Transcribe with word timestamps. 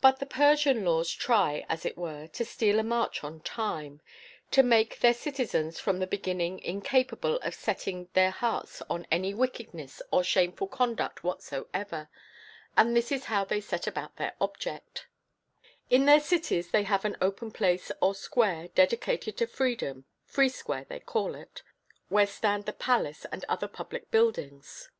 But 0.00 0.18
the 0.18 0.26
Persian 0.26 0.84
laws 0.84 1.12
try, 1.12 1.64
as 1.68 1.84
it 1.86 1.96
were, 1.96 2.26
to 2.26 2.44
steal 2.44 2.80
a 2.80 2.82
march 2.82 3.22
on 3.22 3.38
time, 3.38 4.00
to 4.50 4.64
make 4.64 4.98
their 4.98 5.14
citizens 5.14 5.78
from 5.78 6.00
the 6.00 6.08
beginning 6.08 6.58
incapable 6.58 7.36
of 7.36 7.54
setting 7.54 8.08
their 8.14 8.32
hearts 8.32 8.82
on 8.90 9.06
any 9.12 9.32
wickedness 9.32 10.02
or 10.10 10.24
shameful 10.24 10.66
conduct 10.66 11.22
whatsoever. 11.22 12.08
And 12.76 12.96
this 12.96 13.12
is 13.12 13.26
how 13.26 13.44
they 13.44 13.60
set 13.60 13.86
about 13.86 14.16
their 14.16 14.34
object. 14.40 15.06
In 15.88 16.04
their 16.04 16.18
cities 16.18 16.72
they 16.72 16.82
have 16.82 17.04
an 17.04 17.16
open 17.20 17.52
place 17.52 17.92
or 18.00 18.16
square 18.16 18.70
dedicated 18.74 19.36
to 19.36 19.46
Freedom 19.46 20.04
(Free 20.24 20.48
Square 20.48 20.86
they 20.88 20.98
call 20.98 21.36
it), 21.36 21.62
where 22.08 22.26
stand 22.26 22.66
the 22.66 22.72
palace 22.72 23.24
and 23.30 23.44
other 23.48 23.68
public 23.68 24.10
buildings. 24.10 24.90